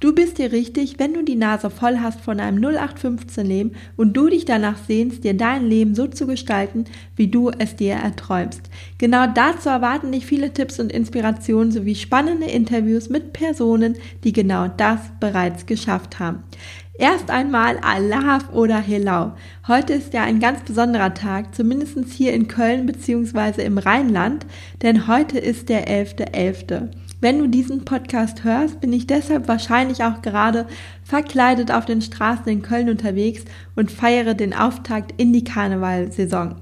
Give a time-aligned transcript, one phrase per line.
[0.00, 4.16] Du bist dir richtig, wenn du die Nase voll hast von einem 0815 Leben und
[4.16, 6.84] du dich danach sehnst, dir dein Leben so zu gestalten,
[7.16, 8.62] wie du es dir erträumst.
[8.98, 14.68] Genau dazu erwarten dich viele Tipps und Inspirationen sowie spannende Interviews mit Personen, die genau
[14.68, 16.42] das bereits geschafft haben.
[16.98, 19.32] Erst einmal Allah oder Helau.
[19.66, 23.64] Heute ist ja ein ganz besonderer Tag, zumindest hier in Köln bzw.
[23.64, 24.46] im Rheinland,
[24.82, 26.32] denn heute ist der 11.11.
[26.32, 26.88] .11.
[27.22, 30.66] Wenn du diesen Podcast hörst, bin ich deshalb wahrscheinlich auch gerade
[31.04, 33.44] verkleidet auf den Straßen in Köln unterwegs
[33.76, 36.56] und feiere den Auftakt in die Karnevalsaison.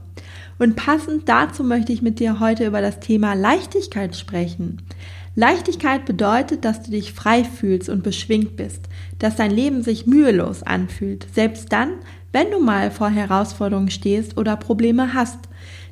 [0.58, 4.82] Und passend dazu möchte ich mit dir heute über das Thema Leichtigkeit sprechen.
[5.34, 10.62] Leichtigkeit bedeutet, dass du dich frei fühlst und beschwingt bist, dass dein Leben sich mühelos
[10.62, 11.92] anfühlt, selbst dann,
[12.32, 15.38] wenn du mal vor Herausforderungen stehst oder Probleme hast.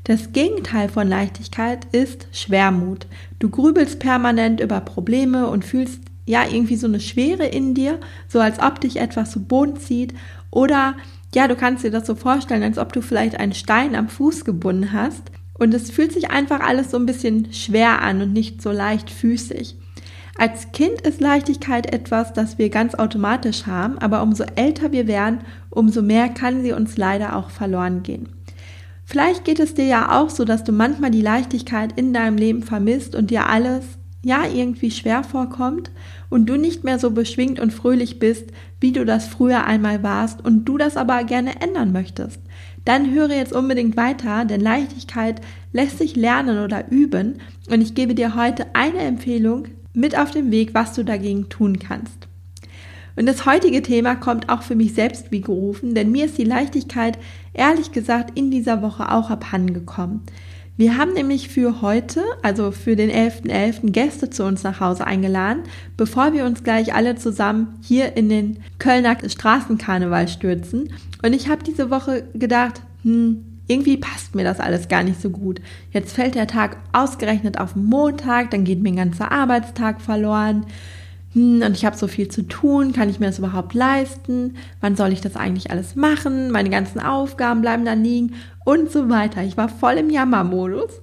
[0.05, 3.07] Das Gegenteil von Leichtigkeit ist Schwermut.
[3.39, 8.41] Du grübelst permanent über Probleme und fühlst ja irgendwie so eine Schwere in dir, so
[8.41, 10.15] als ob dich etwas zu Boden zieht
[10.51, 10.95] oder
[11.35, 14.45] ja, du kannst dir das so vorstellen, als ob du vielleicht einen Stein am Fuß
[14.45, 15.23] gebunden hast
[15.59, 19.77] und es fühlt sich einfach alles so ein bisschen schwer an und nicht so leichtfüßig.
[20.39, 25.41] Als Kind ist Leichtigkeit etwas, das wir ganz automatisch haben, aber umso älter wir werden,
[25.69, 28.29] umso mehr kann sie uns leider auch verloren gehen.
[29.11, 32.63] Vielleicht geht es dir ja auch so, dass du manchmal die Leichtigkeit in deinem Leben
[32.63, 33.83] vermisst und dir alles
[34.23, 35.91] ja irgendwie schwer vorkommt
[36.29, 38.51] und du nicht mehr so beschwingt und fröhlich bist,
[38.81, 42.43] wie du das früher einmal warst und du das aber gerne ändern möchtest.
[42.85, 45.41] Dann höre jetzt unbedingt weiter, denn Leichtigkeit
[45.73, 47.41] lässt sich lernen oder üben
[47.71, 51.79] und ich gebe dir heute eine Empfehlung mit auf den Weg, was du dagegen tun
[51.79, 52.29] kannst.
[53.19, 56.45] Und das heutige Thema kommt auch für mich selbst wie gerufen, denn mir ist die
[56.45, 57.19] Leichtigkeit
[57.53, 60.21] ehrlich gesagt in dieser Woche auch abhandengekommen.
[60.77, 65.05] Wir haben nämlich für heute, also für den 11.11., .11., Gäste zu uns nach Hause
[65.05, 65.65] eingeladen,
[65.97, 70.93] bevor wir uns gleich alle zusammen hier in den Kölner Straßenkarneval stürzen.
[71.21, 75.31] Und ich habe diese Woche gedacht, hm, irgendwie passt mir das alles gar nicht so
[75.31, 75.61] gut.
[75.91, 80.67] Jetzt fällt der Tag ausgerechnet auf Montag, dann geht mir ein ganzer Arbeitstag verloren
[81.39, 84.57] hm, und ich habe so viel zu tun, kann ich mir das überhaupt leisten?
[84.81, 86.51] Wann soll ich das eigentlich alles machen?
[86.51, 88.35] Meine ganzen Aufgaben bleiben da liegen
[88.65, 89.45] und so weiter.
[89.45, 91.01] Ich war voll im Jammermodus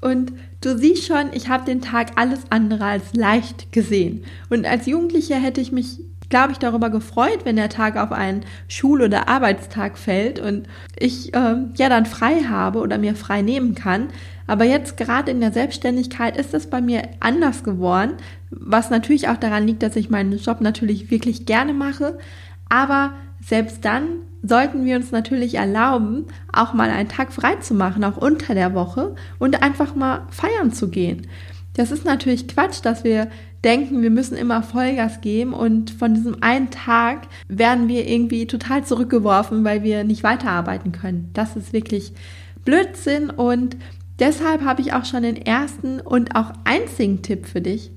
[0.00, 4.24] und du siehst schon, ich habe den Tag alles andere als leicht gesehen.
[4.48, 8.44] Und als Jugendliche hätte ich mich glaube ich, darüber gefreut, wenn der Tag auf einen
[8.68, 10.66] Schul- oder Arbeitstag fällt und
[10.98, 14.08] ich äh, ja dann frei habe oder mir frei nehmen kann.
[14.46, 18.14] Aber jetzt gerade in der Selbstständigkeit ist es bei mir anders geworden,
[18.50, 22.18] was natürlich auch daran liegt, dass ich meinen Job natürlich wirklich gerne mache.
[22.68, 24.04] Aber selbst dann
[24.42, 28.74] sollten wir uns natürlich erlauben, auch mal einen Tag frei zu machen, auch unter der
[28.74, 31.26] Woche und einfach mal feiern zu gehen.
[31.74, 33.28] Das ist natürlich Quatsch, dass wir
[33.64, 38.84] denken, wir müssen immer Vollgas geben und von diesem einen Tag werden wir irgendwie total
[38.84, 41.30] zurückgeworfen, weil wir nicht weiterarbeiten können.
[41.32, 42.12] Das ist wirklich
[42.64, 43.76] Blödsinn und
[44.18, 47.90] deshalb habe ich auch schon den ersten und auch einzigen Tipp für dich.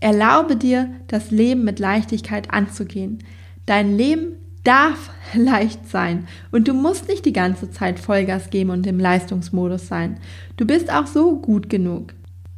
[0.00, 3.22] Erlaube dir, das Leben mit Leichtigkeit anzugehen.
[3.66, 4.34] Dein Leben
[4.64, 9.86] darf leicht sein und du musst nicht die ganze Zeit Vollgas geben und im Leistungsmodus
[9.86, 10.18] sein.
[10.56, 12.14] Du bist auch so gut genug.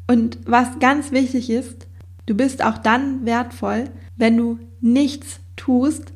[0.07, 1.87] Und was ganz wichtig ist,
[2.27, 3.85] du bist auch dann wertvoll,
[4.17, 6.13] wenn du nichts tust,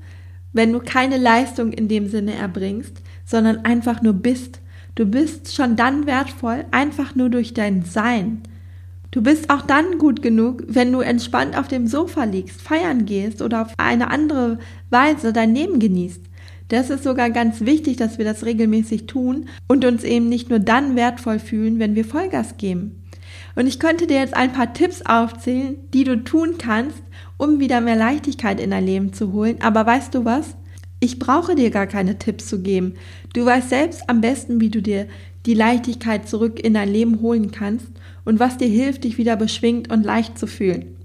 [0.53, 4.61] wenn du keine Leistung in dem Sinne erbringst, sondern einfach nur bist.
[4.95, 8.43] Du bist schon dann wertvoll, einfach nur durch dein Sein.
[9.11, 13.41] Du bist auch dann gut genug, wenn du entspannt auf dem Sofa liegst, feiern gehst
[13.41, 14.59] oder auf eine andere
[14.91, 16.21] Weise dein Leben genießt.
[16.69, 20.59] Das ist sogar ganz wichtig, dass wir das regelmäßig tun und uns eben nicht nur
[20.59, 23.08] dann wertvoll fühlen, wenn wir Vollgas geben.
[23.59, 27.03] Und ich könnte dir jetzt ein paar Tipps aufzählen, die du tun kannst,
[27.39, 29.57] um wieder mehr Leichtigkeit in dein Leben zu holen.
[29.61, 30.55] Aber weißt du was?
[31.01, 32.95] Ich brauche dir gar keine Tipps zu geben.
[33.35, 35.09] Du weißt selbst am besten, wie du dir
[35.45, 37.89] die Leichtigkeit zurück in dein Leben holen kannst
[38.25, 40.97] und was dir hilft, dich wieder beschwingt und leicht zu fühlen.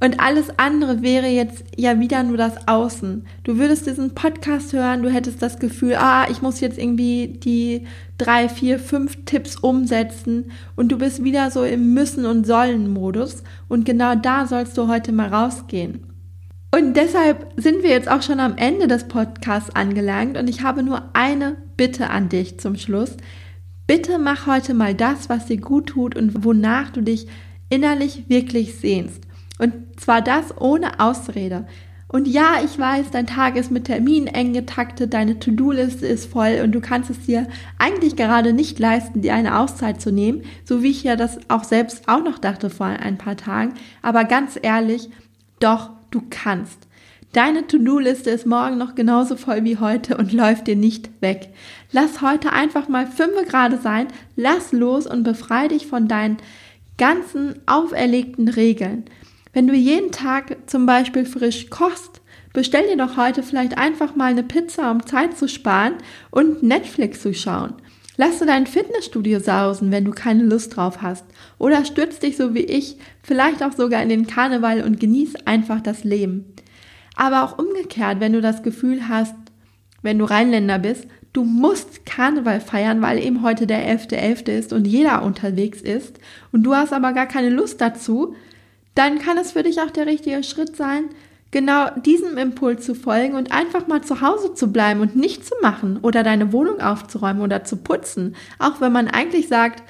[0.00, 3.26] Und alles andere wäre jetzt ja wieder nur das Außen.
[3.42, 7.86] Du würdest diesen Podcast hören, du hättest das Gefühl, ah, ich muss jetzt irgendwie die
[8.16, 13.42] drei, vier, fünf Tipps umsetzen und du bist wieder so im Müssen- und Sollen-Modus.
[13.68, 16.04] Und genau da sollst du heute mal rausgehen.
[16.70, 20.82] Und deshalb sind wir jetzt auch schon am Ende des Podcasts angelangt und ich habe
[20.82, 23.16] nur eine Bitte an dich zum Schluss.
[23.86, 27.26] Bitte mach heute mal das, was dir gut tut und wonach du dich
[27.70, 29.27] innerlich wirklich sehnst.
[29.58, 31.66] Und zwar das ohne Ausrede.
[32.10, 36.60] Und ja, ich weiß, dein Tag ist mit Terminen eng getaktet, deine To-Do-Liste ist voll
[36.64, 37.46] und du kannst es dir
[37.78, 41.64] eigentlich gerade nicht leisten, dir eine Auszeit zu nehmen, so wie ich ja das auch
[41.64, 43.74] selbst auch noch dachte vor ein paar Tagen.
[44.00, 45.10] Aber ganz ehrlich,
[45.60, 46.88] doch, du kannst.
[47.34, 51.50] Deine To-Do-Liste ist morgen noch genauso voll wie heute und läuft dir nicht weg.
[51.92, 56.38] Lass heute einfach mal fünf Grad sein, lass los und befreie dich von deinen
[56.96, 59.04] ganzen auferlegten Regeln.
[59.52, 62.20] Wenn du jeden Tag zum Beispiel frisch kochst,
[62.52, 65.94] bestell dir doch heute vielleicht einfach mal eine Pizza, um Zeit zu sparen
[66.30, 67.74] und Netflix zu schauen.
[68.20, 71.24] Lass du dein Fitnessstudio sausen, wenn du keine Lust drauf hast.
[71.58, 75.80] Oder stürz dich so wie ich vielleicht auch sogar in den Karneval und genieß einfach
[75.80, 76.44] das Leben.
[77.14, 79.36] Aber auch umgekehrt, wenn du das Gefühl hast,
[80.02, 84.46] wenn du Rheinländer bist, du musst Karneval feiern, weil eben heute der 11.11.
[84.46, 84.50] .11.
[84.50, 86.18] ist und jeder unterwegs ist
[86.50, 88.34] und du hast aber gar keine Lust dazu,
[88.98, 91.04] dann kann es für dich auch der richtige Schritt sein,
[91.50, 95.54] genau diesem Impuls zu folgen und einfach mal zu Hause zu bleiben und nichts zu
[95.62, 98.34] machen oder deine Wohnung aufzuräumen oder zu putzen.
[98.58, 99.84] Auch wenn man eigentlich sagt,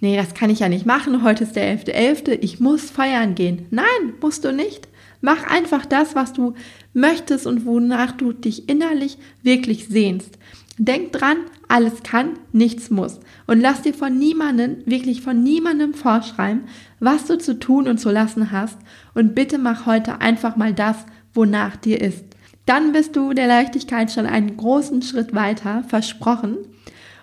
[0.00, 3.34] nee, das kann ich ja nicht machen, heute ist der 11.11., .11., ich muss feiern
[3.34, 3.66] gehen.
[3.70, 4.86] Nein, musst du nicht.
[5.22, 6.54] Mach einfach das, was du
[6.92, 10.36] möchtest und wonach du dich innerlich wirklich sehnst.
[10.78, 11.38] Denk dran,
[11.72, 13.18] alles kann, nichts muss.
[13.46, 16.64] Und lass dir von niemandem, wirklich von niemandem vorschreiben,
[17.00, 18.78] was du zu tun und zu lassen hast.
[19.14, 20.96] Und bitte mach heute einfach mal das,
[21.32, 22.24] wonach dir ist.
[22.66, 26.58] Dann bist du der Leichtigkeit schon einen großen Schritt weiter, versprochen.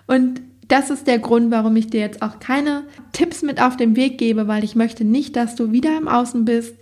[0.08, 2.82] Und das ist der Grund, warum ich dir jetzt auch keine
[3.12, 6.44] Tipps mit auf den Weg gebe, weil ich möchte nicht, dass du wieder im Außen
[6.44, 6.74] bist,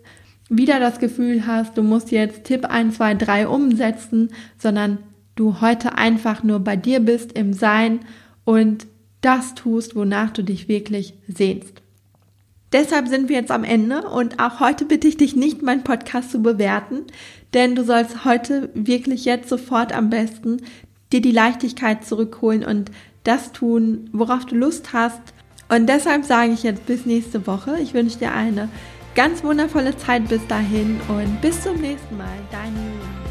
[0.49, 4.99] wieder das Gefühl hast, du musst jetzt Tipp 1, 2, 3 umsetzen, sondern
[5.39, 8.01] du heute einfach nur bei dir bist im Sein
[8.45, 8.87] und
[9.21, 11.83] das tust, wonach du dich wirklich sehnst.
[12.73, 16.31] Deshalb sind wir jetzt am Ende und auch heute bitte ich dich nicht, meinen Podcast
[16.31, 17.05] zu bewerten,
[17.55, 20.59] denn du sollst heute wirklich jetzt sofort am besten
[21.13, 22.91] dir die Leichtigkeit zurückholen und
[23.25, 25.21] das tun, worauf du Lust hast.
[25.71, 27.79] Und deshalb sage ich jetzt bis nächste Woche.
[27.81, 28.69] Ich wünsche dir eine
[29.15, 32.39] ganz wundervolle Zeit bis dahin und bis zum nächsten Mal.
[32.51, 33.28] Deine Julia.